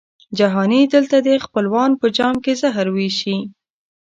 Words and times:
جهاني 0.37 0.81
دلته 0.93 1.17
دي 1.25 1.35
خپلوان 1.45 1.91
په 1.99 2.07
جام 2.17 2.35
کي 2.45 2.53
زهر 2.61 2.87
وېشي 2.95 3.37